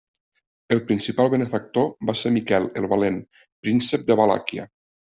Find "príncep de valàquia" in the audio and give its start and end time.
3.69-4.73